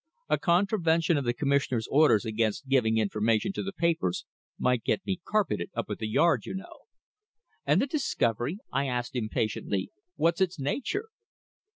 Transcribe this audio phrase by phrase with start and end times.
[0.29, 4.25] A contravention of the Commissioner's orders against giving information to the papers
[4.57, 6.85] might get me carpeted up at the Yard, you know."
[7.67, 9.91] "And the discovery?" I asked impatiently.
[10.15, 11.09] "What's its nature?"